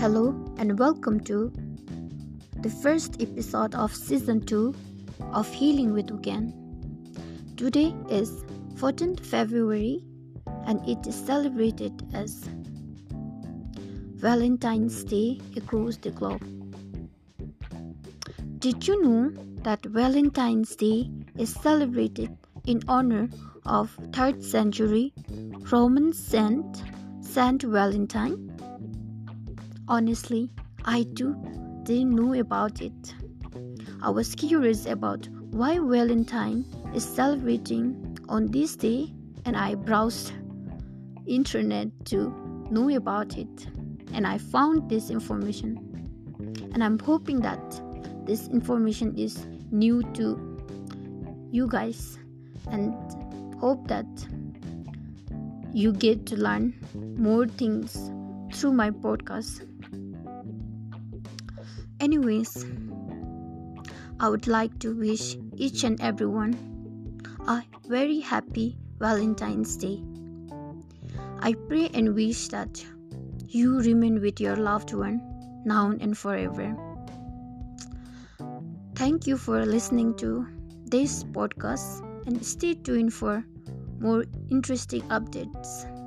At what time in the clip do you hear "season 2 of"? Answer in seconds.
3.94-5.52